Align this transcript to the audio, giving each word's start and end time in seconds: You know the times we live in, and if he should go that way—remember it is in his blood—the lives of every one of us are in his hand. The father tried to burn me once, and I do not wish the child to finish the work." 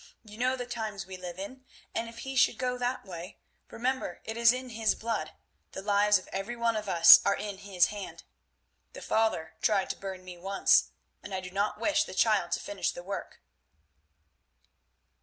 You 0.23 0.35
know 0.39 0.55
the 0.55 0.65
times 0.65 1.05
we 1.05 1.15
live 1.15 1.37
in, 1.37 1.63
and 1.93 2.09
if 2.09 2.19
he 2.25 2.35
should 2.35 2.57
go 2.57 2.75
that 2.79 3.05
way—remember 3.05 4.19
it 4.23 4.35
is 4.35 4.51
in 4.51 4.69
his 4.71 4.95
blood—the 4.95 5.81
lives 5.83 6.17
of 6.17 6.27
every 6.33 6.55
one 6.55 6.75
of 6.75 6.89
us 6.89 7.19
are 7.23 7.35
in 7.35 7.59
his 7.59 7.85
hand. 7.93 8.23
The 8.93 9.03
father 9.03 9.53
tried 9.61 9.91
to 9.91 9.95
burn 9.95 10.23
me 10.25 10.39
once, 10.39 10.89
and 11.21 11.35
I 11.35 11.39
do 11.39 11.51
not 11.51 11.79
wish 11.79 12.03
the 12.05 12.15
child 12.15 12.51
to 12.53 12.59
finish 12.59 12.89
the 12.89 13.03
work." 13.03 13.41